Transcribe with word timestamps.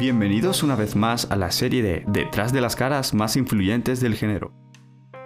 Bienvenidos 0.00 0.62
una 0.62 0.76
vez 0.76 0.96
más 0.96 1.30
a 1.30 1.36
la 1.36 1.50
serie 1.50 1.82
de 1.82 2.04
Detrás 2.06 2.54
de 2.54 2.62
las 2.62 2.74
caras 2.74 3.12
más 3.12 3.36
influyentes 3.36 4.00
del 4.00 4.14
género, 4.14 4.50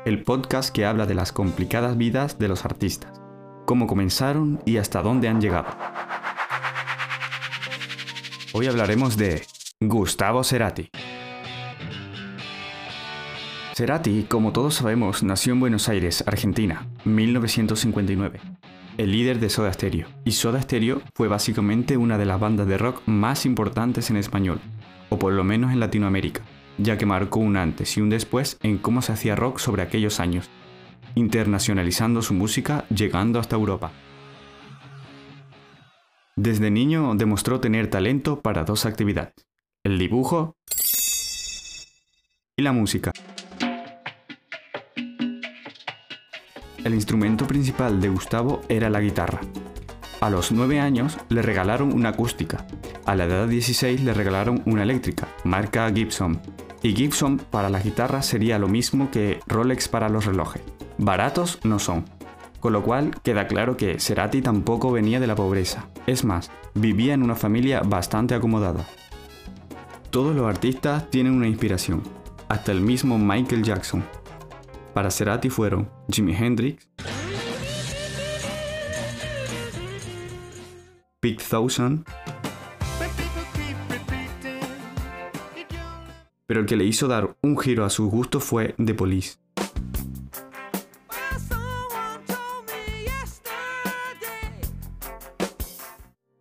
el 0.05 0.25
podcast 0.25 0.75
que 0.75 0.85
habla 0.85 1.07
de 1.07 1.15
las 1.15 1.31
complicadas 1.31 1.97
vidas 1.97 2.41
de 2.41 2.49
los 2.49 2.65
artistas, 2.65 3.23
cómo 3.67 3.87
comenzaron 3.87 4.61
y 4.67 4.79
hasta 4.79 5.01
dónde 5.01 5.29
han 5.29 5.41
llegado. 5.41 5.69
Hoy 8.53 8.67
hablaremos 8.67 9.17
de 9.17 9.47
Gustavo 9.79 10.43
Cerati. 10.43 10.91
Cerati, 13.77 14.25
como 14.25 14.51
todos 14.51 14.75
sabemos, 14.75 15.23
nació 15.23 15.53
en 15.53 15.61
Buenos 15.61 15.89
Aires, 15.89 16.25
Argentina, 16.27 16.89
1959 17.05 18.41
el 18.97 19.13
líder 19.13 19.41
de 19.41 19.51
Soda 19.51 19.73
Stereo. 19.73 20.09
Y 20.25 20.33
Soda 20.33 20.61
Stereo 20.63 21.03
fue 21.15 21.29
básicamente 21.29 21.97
una 21.97 22.19
de 22.19 22.27
las 22.27 22.41
bandas 22.41 22.67
de 22.67 22.79
rock 22.79 23.03
más 23.07 23.47
importantes 23.47 24.11
en 24.11 24.17
español, 24.17 24.61
o 25.09 25.19
por 25.19 25.33
lo 25.33 25.45
menos 25.45 25.73
en 25.73 25.81
Latinoamérica, 25.81 26.43
ya 26.79 26.97
que 26.99 27.07
marcó 27.07 27.41
un 27.41 27.57
antes 27.57 27.97
y 27.97 28.01
un 28.01 28.11
después 28.11 28.59
en 28.63 28.79
cómo 28.79 29.03
se 29.03 29.13
hacía 29.13 29.37
rock 29.37 29.59
sobre 29.59 29.83
aquellos 29.83 30.21
años, 30.21 30.49
internacionalizando 31.15 32.23
su 32.23 32.35
música 32.35 32.85
llegando 32.89 33.39
hasta 33.39 33.57
Europa. 33.57 33.93
Desde 36.37 36.71
niño 36.71 37.15
demostró 37.15 37.61
tener 37.61 37.89
talento 37.89 38.41
para 38.41 38.65
dos 38.65 38.87
actividades, 38.87 39.35
el 39.85 39.99
dibujo 39.99 40.57
y 42.57 42.63
la 42.63 42.73
música. 42.73 43.13
El 46.85 46.93
instrumento 46.93 47.47
principal 47.47 47.99
de 47.99 48.11
Gustavo 48.11 48.61
era 48.69 48.91
la 48.91 49.01
guitarra. 49.01 49.41
A 50.21 50.29
los 50.29 50.53
9 50.53 50.81
años 50.81 51.19
le 51.31 51.41
regalaron 51.41 51.95
una 51.95 52.11
acústica. 52.11 52.67
A 53.07 53.17
la 53.17 53.25
edad 53.25 53.47
de 53.47 53.53
16 53.53 54.03
le 54.03 54.13
regalaron 54.13 54.63
una 54.67 54.83
eléctrica, 54.83 55.29
marca 55.45 55.91
Gibson. 55.91 56.43
Y 56.83 56.95
Gibson 56.95 57.39
para 57.39 57.71
la 57.71 57.81
guitarra 57.81 58.21
sería 58.21 58.59
lo 58.59 58.69
mismo 58.69 59.11
que 59.11 59.41
Rolex 59.47 59.89
para 59.89 60.11
los 60.11 60.27
relojes. 60.27 60.61
Baratos 60.99 61.59
no 61.65 61.79
son. 61.79 62.05
Con 62.61 62.75
lo 62.75 62.83
cual 62.83 63.13
queda 63.23 63.47
claro 63.47 63.79
que 63.79 63.99
Cerati 63.99 64.43
tampoco 64.43 64.93
venía 64.93 65.21
de 65.21 65.27
la 65.27 65.35
pobreza. 65.35 65.89
Es 66.07 66.23
más, 66.23 66.51
vivía 66.75 67.15
en 67.15 67.23
una 67.23 67.35
familia 67.35 67.81
bastante 67.81 68.35
acomodada. 68.35 68.87
Todos 70.11 70.37
los 70.37 70.47
artistas 70.47 71.11
tienen 71.11 71.33
una 71.33 71.49
inspiración, 71.49 72.03
hasta 72.49 72.73
el 72.73 72.83
mismo 72.83 73.19
Michael 73.19 73.63
Jackson. 73.63 74.05
Para 74.95 75.11
Cerati 75.11 75.51
fueron 75.51 75.91
Jimi 76.09 76.37
Hendrix, 76.37 76.89
Pete 81.19 81.43
Thousand, 81.51 82.07
pero 86.47 86.61
el 86.61 86.67
que 86.67 86.77
le 86.77 86.85
hizo 86.85 87.09
dar 87.09 87.37
un 87.43 87.59
giro 87.59 87.85
a 87.85 87.91
su 87.91 88.09
gusto 88.09 88.39
fue 88.39 88.77
The 88.85 88.95
Police. 88.95 89.39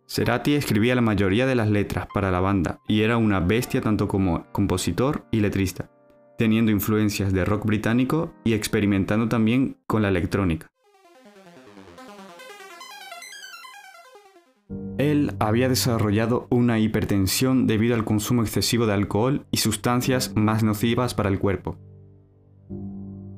Cerati 0.06 0.54
escribía 0.54 0.94
la 0.94 1.00
mayoría 1.00 1.44
de 1.46 1.56
las 1.56 1.68
letras 1.68 2.06
para 2.14 2.30
la 2.30 2.38
banda 2.38 2.78
y 2.86 3.02
era 3.02 3.16
una 3.16 3.40
bestia 3.40 3.80
tanto 3.80 4.06
como 4.06 4.46
compositor 4.52 5.26
y 5.32 5.40
letrista 5.40 5.90
teniendo 6.38 6.70
influencias 6.70 7.32
de 7.32 7.44
rock 7.44 7.66
británico 7.66 8.32
y 8.44 8.54
experimentando 8.54 9.28
también 9.28 9.76
con 9.86 10.02
la 10.02 10.08
electrónica. 10.08 10.68
Él 14.98 15.34
había 15.40 15.68
desarrollado 15.68 16.46
una 16.50 16.78
hipertensión 16.78 17.66
debido 17.66 17.94
al 17.94 18.04
consumo 18.04 18.42
excesivo 18.42 18.86
de 18.86 18.94
alcohol 18.94 19.44
y 19.50 19.58
sustancias 19.58 20.32
más 20.36 20.62
nocivas 20.62 21.14
para 21.14 21.28
el 21.28 21.38
cuerpo. 21.38 21.78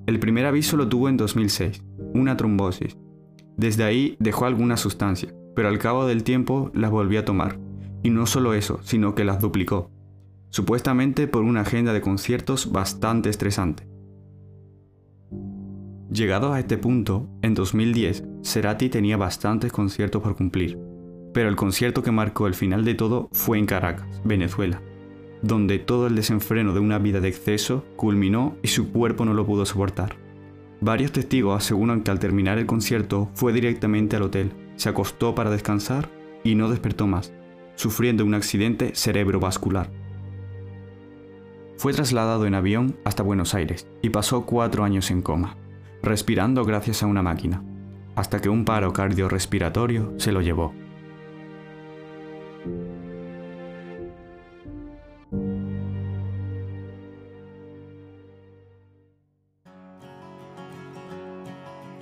El 0.06 0.20
primer 0.20 0.46
aviso 0.46 0.76
lo 0.76 0.88
tuvo 0.88 1.08
en 1.08 1.16
2006, 1.16 1.82
una 2.14 2.36
trombosis. 2.36 2.96
Desde 3.56 3.84
ahí 3.84 4.16
dejó 4.20 4.44
algunas 4.44 4.80
sustancias, 4.80 5.34
pero 5.54 5.68
al 5.68 5.78
cabo 5.78 6.06
del 6.06 6.22
tiempo 6.22 6.70
las 6.74 6.90
volvió 6.90 7.20
a 7.20 7.24
tomar. 7.24 7.58
Y 8.02 8.10
no 8.10 8.26
solo 8.26 8.54
eso, 8.54 8.78
sino 8.82 9.14
que 9.14 9.24
las 9.24 9.40
duplicó, 9.40 9.90
supuestamente 10.56 11.28
por 11.28 11.42
una 11.42 11.60
agenda 11.60 11.92
de 11.92 12.00
conciertos 12.00 12.72
bastante 12.72 13.28
estresante. 13.28 13.86
Llegado 16.10 16.54
a 16.54 16.58
este 16.58 16.78
punto, 16.78 17.28
en 17.42 17.52
2010, 17.52 18.24
Cerati 18.42 18.88
tenía 18.88 19.18
bastantes 19.18 19.70
conciertos 19.70 20.22
por 20.22 20.34
cumplir, 20.34 20.78
pero 21.34 21.50
el 21.50 21.56
concierto 21.56 22.02
que 22.02 22.10
marcó 22.10 22.46
el 22.46 22.54
final 22.54 22.86
de 22.86 22.94
todo 22.94 23.28
fue 23.32 23.58
en 23.58 23.66
Caracas, 23.66 24.22
Venezuela, 24.24 24.80
donde 25.42 25.78
todo 25.78 26.06
el 26.06 26.16
desenfreno 26.16 26.72
de 26.72 26.80
una 26.80 26.98
vida 26.98 27.20
de 27.20 27.28
exceso 27.28 27.84
culminó 27.94 28.56
y 28.62 28.68
su 28.68 28.92
cuerpo 28.92 29.26
no 29.26 29.34
lo 29.34 29.44
pudo 29.44 29.66
soportar. 29.66 30.16
Varios 30.80 31.12
testigos 31.12 31.62
aseguran 31.62 32.00
que 32.00 32.12
al 32.12 32.18
terminar 32.18 32.56
el 32.56 32.64
concierto 32.64 33.28
fue 33.34 33.52
directamente 33.52 34.16
al 34.16 34.22
hotel, 34.22 34.52
se 34.76 34.88
acostó 34.88 35.34
para 35.34 35.50
descansar 35.50 36.08
y 36.44 36.54
no 36.54 36.70
despertó 36.70 37.06
más, 37.06 37.34
sufriendo 37.74 38.24
un 38.24 38.32
accidente 38.32 38.92
cerebrovascular. 38.94 40.05
Fue 41.78 41.92
trasladado 41.92 42.46
en 42.46 42.54
avión 42.54 42.96
hasta 43.04 43.22
Buenos 43.22 43.54
Aires 43.54 43.86
y 44.00 44.08
pasó 44.08 44.46
cuatro 44.46 44.82
años 44.82 45.10
en 45.10 45.20
coma, 45.20 45.56
respirando 46.02 46.64
gracias 46.64 47.02
a 47.02 47.06
una 47.06 47.22
máquina, 47.22 47.62
hasta 48.14 48.40
que 48.40 48.48
un 48.48 48.64
paro 48.64 48.92
cardiorrespiratorio 48.94 50.14
se 50.16 50.32
lo 50.32 50.40
llevó. 50.40 50.72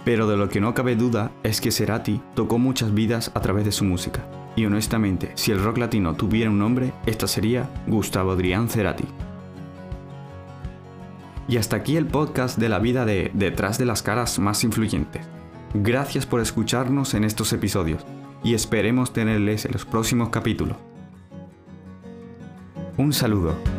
Pero 0.04 0.28
de 0.28 0.36
lo 0.36 0.48
que 0.50 0.60
no 0.60 0.74
cabe 0.74 0.96
duda 0.96 1.32
es 1.42 1.60
que 1.60 1.72
Cerati 1.72 2.20
tocó 2.34 2.58
muchas 2.58 2.94
vidas 2.94 3.32
a 3.34 3.40
través 3.40 3.64
de 3.64 3.72
su 3.72 3.84
música. 3.84 4.24
Y 4.54 4.66
honestamente, 4.66 5.32
si 5.34 5.50
el 5.50 5.62
rock 5.64 5.78
latino 5.78 6.14
tuviera 6.14 6.50
un 6.50 6.58
nombre, 6.58 6.92
esta 7.06 7.26
sería 7.26 7.68
Gustavo 7.88 8.32
Adrián 8.32 8.68
Cerati. 8.68 9.06
Y 11.48 11.58
hasta 11.58 11.76
aquí 11.76 11.96
el 11.96 12.06
podcast 12.06 12.58
de 12.58 12.68
la 12.68 12.78
vida 12.78 13.04
de 13.04 13.30
Detrás 13.34 13.78
de 13.78 13.84
las 13.84 14.02
caras 14.02 14.38
más 14.38 14.64
influyentes. 14.64 15.26
Gracias 15.74 16.24
por 16.24 16.40
escucharnos 16.40 17.14
en 17.14 17.24
estos 17.24 17.52
episodios 17.52 18.04
y 18.42 18.54
esperemos 18.54 19.12
tenerles 19.12 19.64
en 19.64 19.72
los 19.72 19.84
próximos 19.84 20.28
capítulos. 20.28 20.76
Un 22.96 23.12
saludo. 23.12 23.73